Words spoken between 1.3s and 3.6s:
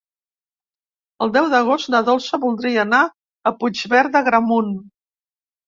deu d'agost na Dolça voldria anar a